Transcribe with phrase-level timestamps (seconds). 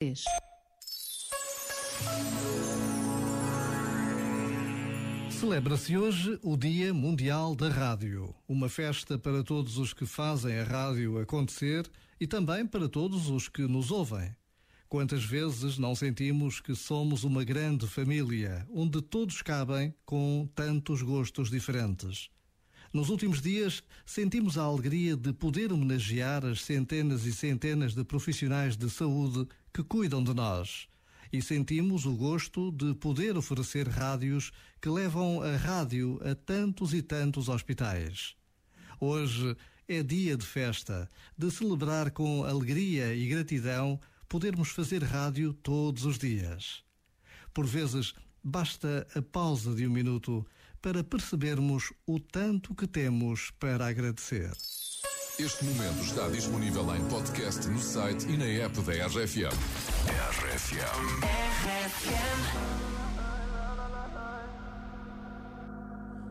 [0.00, 0.22] Três.
[5.28, 10.62] Celebra-se hoje o Dia Mundial da Rádio, uma festa para todos os que fazem a
[10.62, 11.90] rádio acontecer
[12.20, 14.36] e também para todos os que nos ouvem.
[14.88, 21.50] Quantas vezes não sentimos que somos uma grande família, onde todos cabem com tantos gostos
[21.50, 22.30] diferentes?
[22.92, 28.76] Nos últimos dias, sentimos a alegria de poder homenagear as centenas e centenas de profissionais
[28.76, 30.88] de saúde que cuidam de nós
[31.32, 37.02] e sentimos o gosto de poder oferecer rádios que levam a rádio a tantos e
[37.02, 38.34] tantos hospitais.
[38.98, 46.04] Hoje é dia de festa, de celebrar com alegria e gratidão podermos fazer rádio todos
[46.04, 46.82] os dias.
[47.52, 50.46] Por vezes, basta a pausa de um minuto
[50.88, 54.50] para percebermos o tanto que temos para agradecer.
[55.38, 59.52] Este momento está disponível em podcast no site e na app da RFM.
[60.32, 60.88] RFM.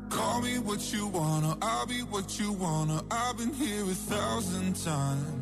[0.09, 3.03] Call me what you wanna, I'll be what you wanna.
[3.11, 5.37] I've been here a thousand times.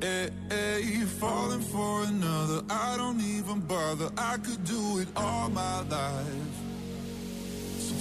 [0.00, 4.10] Hey, hey, falling for another, I don't even bother.
[4.16, 6.68] I could do it all my life.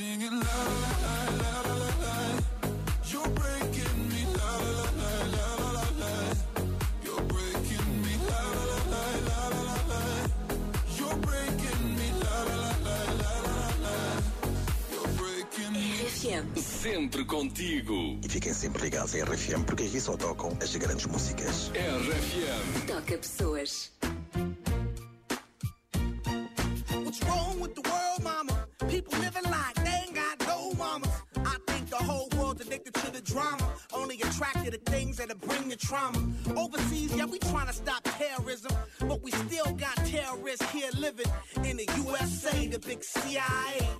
[0.00, 2.14] singing la la la la la la la.
[3.10, 6.12] You're breaking me la la la la la la la.
[7.04, 10.02] You're breaking me la la la la la la la.
[10.96, 13.96] You're breaking me la la la la la la la.
[14.92, 15.86] You're breaking me.
[16.08, 16.46] RFM.
[16.56, 18.18] Sempre contigo.
[18.24, 21.70] E fiquem sempre ligados à RFM porque aqui só tocam as grandes músicas.
[21.74, 22.86] RFM.
[22.86, 23.92] Toca pessoas.
[27.04, 28.66] What's wrong with the world, mama?
[28.88, 29.79] People living like
[34.40, 36.18] attracted to things that'll bring you trauma.
[36.56, 38.72] Overseas, yeah, we trying to stop terrorism.
[39.00, 41.26] But we still got terrorists here living
[41.64, 43.99] in the USA, the big CIA.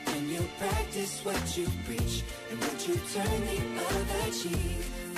[0.29, 5.10] You practice what you preach, and would you turn the other cheek?